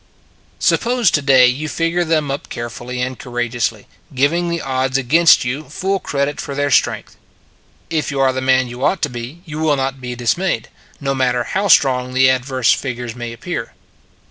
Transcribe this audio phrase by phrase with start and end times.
[0.57, 3.85] Suppose to day you figure them up care fully and courageously,
[4.15, 7.17] giving the odds against you full credit for their strength.
[7.91, 10.69] If you are the man you ought to be, you will not be dismayed,
[10.99, 13.73] no matter how strong the adverse figures may appear.